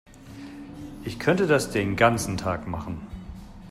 Ich 1.03 1.19
könnte 1.19 1.45
das 1.45 1.69
den 1.69 1.95
ganzen 1.95 2.35
Tag 2.35 2.65
machen. 2.67 3.05